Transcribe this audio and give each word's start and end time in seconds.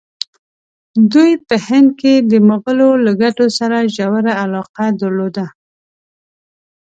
دوی 1.13 1.31
په 1.47 1.55
هند 1.67 1.89
کې 1.99 2.13
د 2.31 2.33
مغولو 2.49 2.89
له 3.05 3.11
ګټو 3.21 3.45
سره 3.59 3.77
ژوره 3.95 4.33
علاقه 4.43 4.85
درلوده. 4.99 5.45